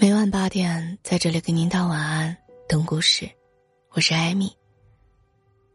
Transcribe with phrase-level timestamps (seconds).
[0.00, 2.36] 每晚八点，在这里给您道晚安，
[2.68, 3.28] 等故事。
[3.90, 4.56] 我是艾米。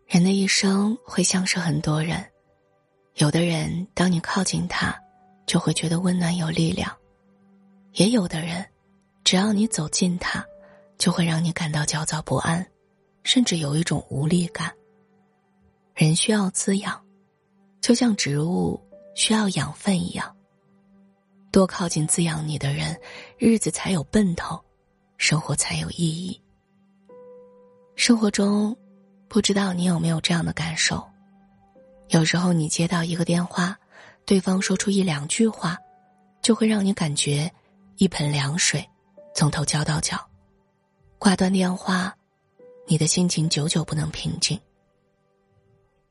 [0.08, 2.26] 人的一生会相识很多人，
[3.15, 4.97] 有的人当你靠近他，
[5.46, 6.90] 就会觉得温暖有力量；
[7.96, 8.65] 也有的人，
[9.26, 10.46] 只要你走近他，
[10.97, 12.65] 就会让你感到焦躁不安，
[13.26, 14.74] 甚至有一种无力感。
[15.96, 17.03] 人需要滋养，
[17.81, 18.80] 就像植物
[19.16, 20.34] 需要养分一样。
[21.54, 22.99] 多靠近滋养你的人，
[23.38, 24.59] 日子才有奔头，
[25.17, 26.41] 生活才有意义。
[27.95, 28.76] 生活中，
[29.27, 31.07] 不知道你有没有这样的感受？
[32.07, 33.77] 有时候你接到一个电话，
[34.26, 35.77] 对方说出一两句话，
[36.41, 37.54] 就会让你感觉
[37.98, 38.84] 一盆凉水
[39.35, 40.27] 从头浇到脚。
[41.20, 42.17] 挂断电话，
[42.88, 44.59] 你的心情久久不能平静。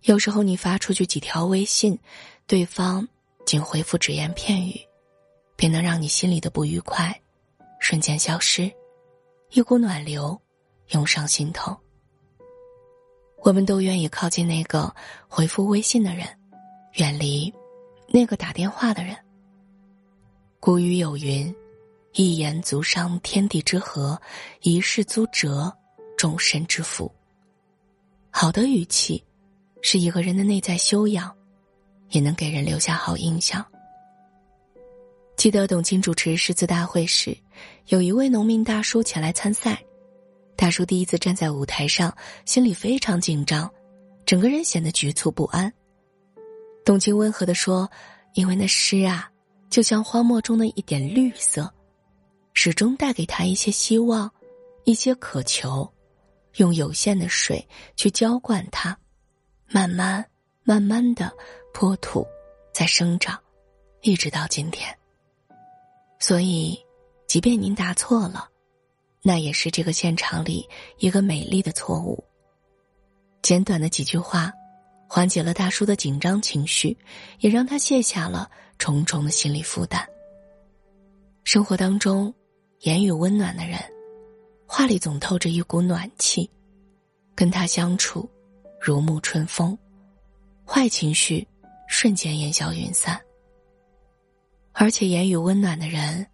[0.02, 1.98] 有时候你发出去几条微信，
[2.46, 3.09] 对方
[3.45, 4.80] 仅回复只言片语。
[5.62, 7.16] 便能让你心里的不愉快
[7.79, 8.69] 瞬间消失，
[9.52, 10.37] 一股暖流
[10.88, 11.73] 涌上心头。
[13.45, 14.93] 我们都愿意靠近那个
[15.29, 16.27] 回复微信的人，
[16.95, 17.54] 远离
[18.09, 19.16] 那个打电话的人。
[20.59, 21.54] 古语有云
[22.15, 24.21] ：“一言足伤天地之和，
[24.63, 25.73] 一事足折
[26.19, 27.09] 众生之福。”
[28.30, 29.24] 好的语气，
[29.80, 31.32] 是一个人的内在修养，
[32.09, 33.65] 也能给人留下好印象。
[35.43, 37.37] 记得董卿主持诗词大会时，
[37.87, 39.76] 有一位农民大叔前来参赛。
[40.54, 43.68] 大叔第一次站在舞台上，心里非常紧张，
[44.24, 45.73] 整个人显得局促不安。
[46.85, 47.90] 董卿温和的说
[48.35, 49.29] ：“因为那诗啊，
[49.68, 51.68] 就像荒漠中的一点绿色，
[52.54, 54.30] 始终带给他一些希望，
[54.85, 55.93] 一些渴求。
[56.59, 58.96] 用有限的水去浇灌它，
[59.66, 60.24] 慢慢
[60.63, 61.32] 慢慢的
[61.74, 62.24] 破土，
[62.73, 63.37] 在生长，
[64.03, 64.97] 一直到今天。”
[66.22, 66.78] 所以，
[67.26, 68.48] 即便您答错了，
[69.22, 72.22] 那也是这个现场里一个美丽的错误。
[73.42, 74.52] 简短的几句话，
[75.08, 76.97] 缓解了大叔的紧张情绪，
[77.41, 78.48] 也让他卸下了
[78.78, 80.08] 重重的心理负担。
[81.42, 82.32] 生活当中，
[82.82, 83.80] 言语温暖的人，
[84.64, 86.48] 话里总透着一股暖气，
[87.34, 88.30] 跟他相处，
[88.80, 89.76] 如沐春风，
[90.64, 91.44] 坏情绪
[91.88, 93.20] 瞬间烟消云散。
[94.72, 96.27] 而且言语温暖的人，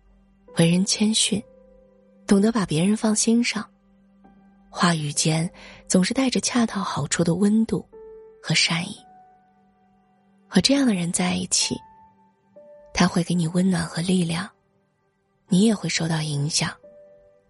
[0.56, 1.42] 为人谦逊，
[2.26, 3.68] 懂得把别人放心上，
[4.70, 5.50] 话语间
[5.86, 7.86] 总是带着恰到好处的温度
[8.42, 8.96] 和善意。
[10.46, 11.76] 和这样的人在一起，
[12.94, 14.48] 他会给你温暖和力量，
[15.48, 16.74] 你也会受到影响，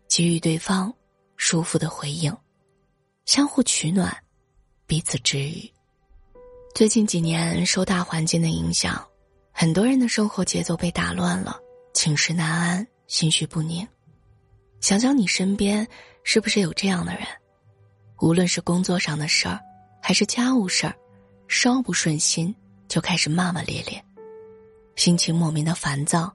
[0.09, 0.93] 给予对方
[1.37, 2.37] 舒服的回应，
[3.25, 4.17] 相互取暖，
[4.87, 5.71] 彼此治愈。
[6.75, 9.08] 最近几年受大环境的影响。
[9.61, 11.59] 很多人的生活节奏被打乱了，
[11.93, 13.85] 寝食难安，心绪不宁。
[14.81, 15.85] 想想你身边
[16.23, 17.27] 是不是有这样的人？
[18.21, 19.59] 无论是工作上的事儿，
[20.01, 20.95] 还是家务事儿，
[21.49, 22.55] 稍不顺心
[22.87, 24.01] 就开始骂骂咧咧，
[24.95, 26.33] 心情莫名的烦躁。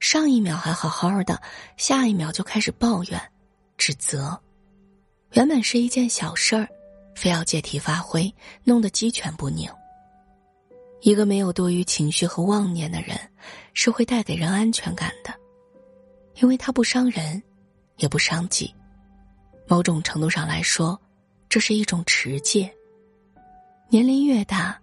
[0.00, 1.40] 上一秒还好好的，
[1.76, 3.22] 下一秒就开始抱怨、
[3.76, 4.36] 指责。
[5.34, 6.68] 原本是一件小事儿，
[7.14, 9.70] 非要借题发挥，弄得鸡犬不宁。
[11.00, 13.16] 一个没有多余情绪和妄念的人，
[13.72, 15.32] 是会带给人安全感的，
[16.40, 17.40] 因为他不伤人，
[17.96, 18.74] 也不伤己。
[19.66, 21.00] 某种程度上来说，
[21.48, 22.72] 这是一种持戒。
[23.88, 24.80] 年龄越大，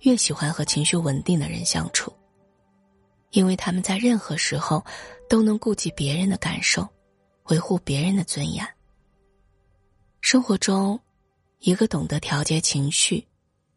[0.00, 2.12] 越喜欢和情绪稳定的人相处，
[3.30, 4.84] 因为他们在任何时候
[5.28, 6.86] 都能顾及别人的感受，
[7.44, 8.66] 维护别人的尊严。
[10.20, 11.00] 生活中，
[11.60, 13.26] 一个懂得调节情绪。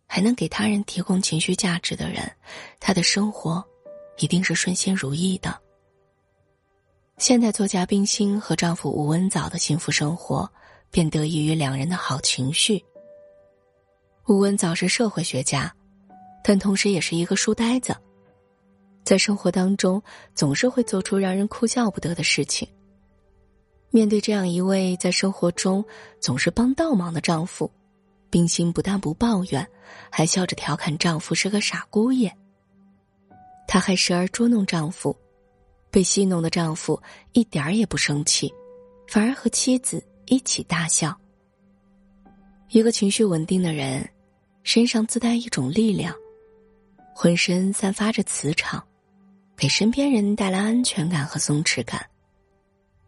[0.08, 2.32] 还能给他人提供情绪价值的人，
[2.80, 3.64] 他的生活
[4.18, 5.62] 一定是顺心如意的。
[7.18, 10.50] 现代作家冰心和丈夫吴文藻的幸福生活，
[10.90, 12.84] 便得益于两人的好情绪。
[14.28, 15.74] 吴文藻是社会学家，
[16.44, 17.96] 但同时也是一个书呆子，
[19.04, 20.02] 在生活当中
[20.36, 22.68] 总是会做出让人哭笑不得的事情。
[23.90, 25.84] 面对这样一位在生活中
[26.20, 27.72] 总是帮倒忙的丈夫。
[28.30, 29.68] 冰心不但不抱怨，
[30.10, 32.36] 还笑着调侃丈夫是个傻姑爷。
[33.68, 35.18] 她还时而捉弄丈夫，
[35.90, 37.02] 被戏弄的丈夫
[37.34, 38.54] 一点儿也不生气，
[39.08, 41.18] 反而和妻子一起大笑。
[42.70, 44.08] 一个情绪稳定的人，
[44.64, 46.14] 身上自带一种力量，
[47.16, 48.86] 浑身散发着磁场，
[49.56, 52.06] 给身边人带来安全感和松弛感。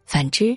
[0.06, 0.56] 反之，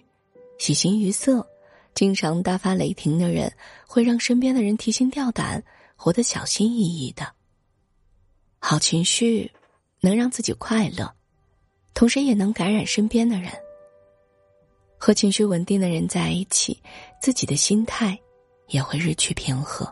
[0.57, 1.45] 喜形于色。
[1.93, 3.53] 经常大发雷霆的人，
[3.87, 5.63] 会让身边的人提心吊胆，
[5.95, 7.33] 活得小心翼翼的。
[8.59, 9.51] 好情绪
[9.99, 11.13] 能让自己快乐，
[11.93, 13.51] 同时也能感染身边的人。
[14.97, 16.81] 和情绪稳定的人在一起，
[17.21, 18.17] 自己的心态
[18.69, 19.85] 也会日趋平和；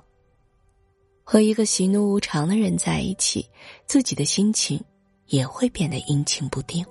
[1.24, 3.46] 和一个喜怒无常的人在一起，
[3.86, 4.82] 自己的心情
[5.28, 6.86] 也会变得阴晴不定。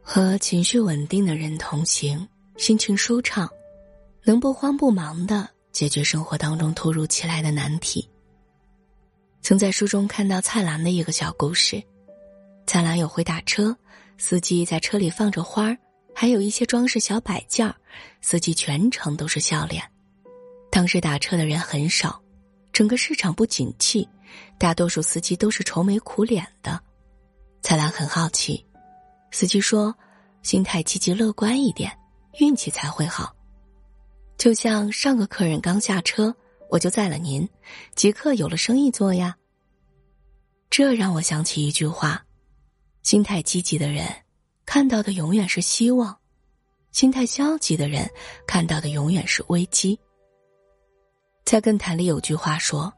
[0.00, 2.26] 和情绪稳定的人同行，
[2.56, 3.46] 心情舒畅，
[4.24, 8.08] 能不慌不忙的解决生活当中突如其来的难题。
[9.40, 11.82] 曾在书中看到蔡澜的一个小故事，
[12.66, 13.76] 蔡澜有回打车，
[14.18, 15.76] 司机在车里放着花儿。
[16.14, 17.74] 还有一些装饰小摆件儿，
[18.20, 19.82] 司机全程都是笑脸。
[20.70, 22.22] 当时打车的人很少，
[22.70, 24.06] 整个市场不景气，
[24.58, 26.78] 大多数司机都是愁眉苦脸的。
[27.62, 28.64] 蔡澜很好奇，
[29.30, 29.92] 司机说
[30.44, 31.90] ：“心态积极乐观一点，
[32.38, 33.34] 运气才会好。
[34.36, 36.34] 就像上个客人刚下车，
[36.68, 37.48] 我就载了您，
[37.94, 39.36] 即刻有了生意做呀。”
[40.70, 42.24] 这让我想起一句话：
[43.02, 44.06] 心态积极的人。
[44.64, 46.16] 看到的永远是希望，
[46.92, 48.08] 心态消极的人
[48.46, 49.98] 看到的永远是危机。
[51.44, 52.90] 在《更坛》里有句话说：“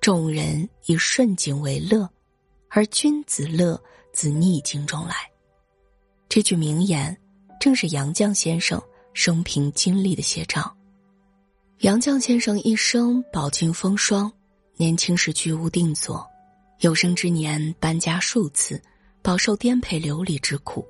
[0.00, 2.08] 众人以顺境为乐，
[2.68, 3.80] 而君子乐
[4.12, 5.14] 自逆境中来。”
[6.28, 7.16] 这句名言
[7.60, 8.82] 正是杨绛先生
[9.14, 10.76] 生平经历的写照。
[11.78, 14.30] 杨绛先生一生饱经风霜，
[14.76, 16.26] 年轻时居无定所，
[16.80, 18.82] 有生之年搬家数次，
[19.22, 20.86] 饱受颠沛流离之苦。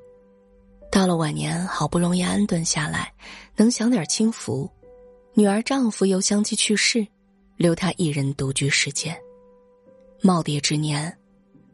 [0.90, 3.12] 到了晚年，好不容易安顿下来，
[3.56, 4.70] 能享点清福，
[5.34, 7.06] 女儿丈夫又相继去世，
[7.56, 9.16] 留她一人独居世间。
[10.22, 11.18] 耄耋之年，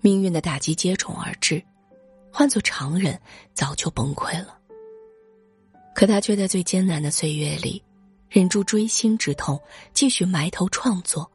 [0.01, 1.63] 命运的打击接踵而至，
[2.33, 3.21] 换做常人
[3.55, 4.60] 早就崩溃了。
[5.95, 7.83] 可他却在最艰难的岁月里，
[8.29, 9.61] 忍住锥心之痛，
[9.93, 11.31] 继续埋头创作，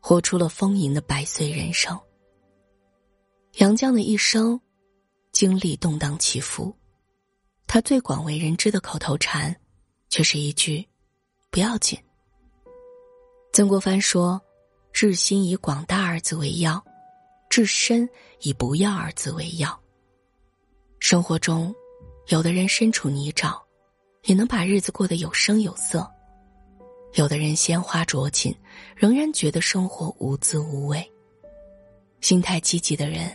[0.00, 1.98] 活出了丰盈的百岁人生。
[3.54, 4.60] 杨绛的一生，
[5.32, 6.74] 经历动荡起伏。
[7.66, 9.54] 他最广为人知的口头禅，
[10.08, 10.86] 却是一句
[11.50, 11.98] ：“不要紧。”
[13.52, 14.40] 曾国藩说
[14.92, 16.84] ：“治心以广大二字为要，
[17.48, 18.08] 治身
[18.40, 19.80] 以不要二字为要。”
[21.00, 21.74] 生活中，
[22.28, 23.60] 有的人身处泥沼，
[24.24, 26.00] 也能把日子过得有声有色；
[27.14, 28.54] 有的人鲜花着锦，
[28.96, 31.10] 仍然觉得生活无滋无味。
[32.20, 33.30] 心态积极的人，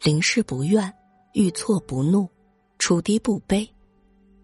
[0.00, 0.92] 临事不怨，
[1.32, 2.28] 遇错不怒，
[2.78, 3.68] 处低不卑。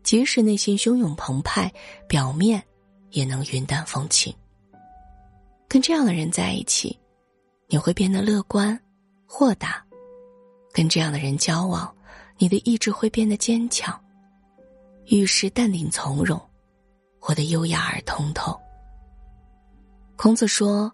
[0.03, 1.73] 即使内心汹涌澎湃，
[2.09, 2.63] 表面
[3.11, 4.35] 也能云淡风轻。
[5.69, 6.99] 跟这样的人在一起，
[7.69, 8.79] 你会变得乐观、
[9.25, 9.83] 豁达；
[10.73, 11.97] 跟这样的人交往，
[12.37, 13.99] 你的意志会变得坚强，
[15.07, 16.41] 遇事淡定从容，
[17.19, 18.59] 活得优雅而通透。
[20.17, 20.91] 孔子说：“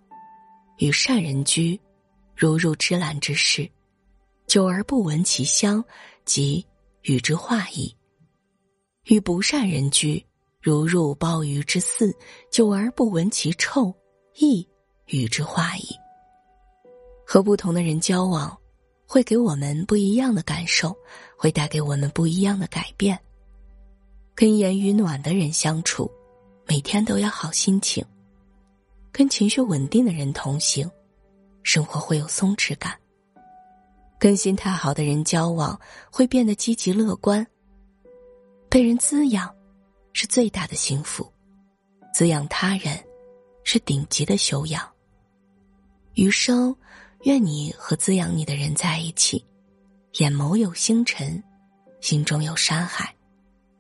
[0.79, 1.81] 与善人居，
[2.35, 3.71] 如入芝兰之室，
[4.47, 5.85] 久而不闻其香，
[6.25, 6.67] 即
[7.03, 7.95] 与之化矣。”
[9.07, 10.25] 与不善人居，
[10.61, 12.13] 如入鲍鱼之肆，
[12.51, 13.95] 久而不闻其臭，
[14.35, 14.67] 亦
[15.07, 15.87] 与之化矣。
[17.25, 18.57] 和不同的人交往，
[19.07, 20.97] 会给我们不一样的感受，
[21.37, 23.19] 会带给我们不一样的改变。
[24.41, 26.11] 跟言语暖的人相处，
[26.67, 28.03] 每天都要好心情；
[29.13, 30.91] 跟情绪稳定的人同行，
[31.63, 32.99] 生活会有松弛感。
[34.19, 35.79] 跟心态好的人交往，
[36.11, 37.47] 会变得积极乐观。
[38.71, 39.55] 被人滋养，
[40.15, 41.31] 是最大的幸福；
[42.15, 42.99] 滋养他人，
[43.63, 44.91] 是顶级的修养。
[46.15, 46.75] 余生，
[47.25, 49.45] 愿你和滋养你的人在一起，
[50.15, 51.45] 眼眸有星辰，
[52.01, 53.15] 心中有山海，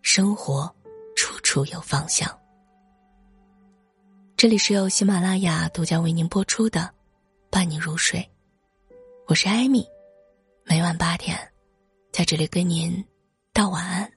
[0.02, 0.75] 生活
[1.16, 2.28] 处处有方向。
[4.37, 6.80] 这里是由喜马拉雅独家为您播出的
[7.50, 8.19] 《伴你入睡》，
[9.26, 9.87] 我是艾米，
[10.64, 11.37] 每晚八点，
[12.11, 13.04] 在这里跟您
[13.52, 14.11] 道晚安。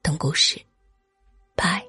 [0.00, 0.60] 等故事。
[1.56, 1.84] 拜